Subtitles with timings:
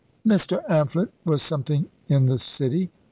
[0.27, 0.65] Mr.
[0.67, 2.89] Amphlett was something in the City!